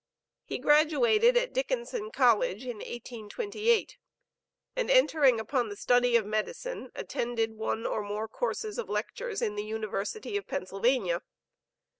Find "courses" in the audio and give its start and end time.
8.27-8.79